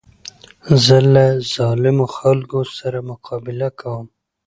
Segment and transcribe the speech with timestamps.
[0.85, 4.05] زه له ظالمو خلکو سره مقابله کوم.